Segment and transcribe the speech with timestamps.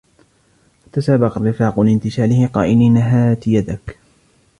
[0.85, 3.97] فتسابق الرفاق لانتشاله قائلين هات يدك